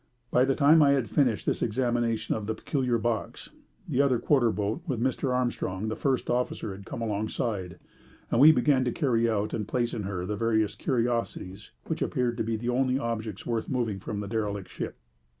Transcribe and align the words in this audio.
By 0.31 0.45
the 0.45 0.55
time 0.55 0.81
I 0.81 0.93
had 0.93 1.11
finished 1.11 1.45
this 1.45 1.61
examination 1.61 2.33
of 2.33 2.47
the 2.47 2.55
peculiar 2.55 2.97
box, 2.97 3.51
the 3.87 4.01
other 4.01 4.17
quarter 4.17 4.51
boat 4.51 4.81
with 4.87 4.99
Mr. 4.99 5.31
Armstrong, 5.31 5.89
the 5.89 5.95
first 5.95 6.27
officer, 6.27 6.71
had 6.71 6.87
come 6.87 7.03
alongside, 7.03 7.77
and 8.31 8.41
we 8.41 8.51
began 8.51 8.83
to 8.85 8.91
carry 8.91 9.29
out 9.29 9.53
and 9.53 9.67
place 9.67 9.93
in 9.93 10.01
her 10.01 10.25
the 10.25 10.35
various 10.35 10.73
curiosities 10.73 11.69
which 11.85 12.01
appeared 12.01 12.37
to 12.37 12.43
be 12.43 12.55
the 12.57 12.69
only 12.69 12.97
objects 12.97 13.45
worth 13.45 13.69
moving 13.69 13.99
from 13.99 14.21
the 14.21 14.27
derelict 14.27 14.69
ship. 14.69 14.95